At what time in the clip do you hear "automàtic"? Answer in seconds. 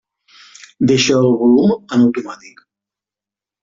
2.09-2.69